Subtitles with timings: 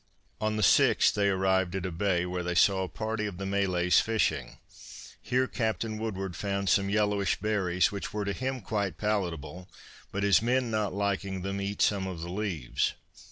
[0.39, 3.45] On the sixth they arrived at a bay where they saw a party of the
[3.45, 4.57] Malays fishing.
[5.21, 9.69] Here Captain Woodward found some yellowish berries which were to him quite palatable,
[10.11, 12.93] but his men not liking them eat some of the leaves.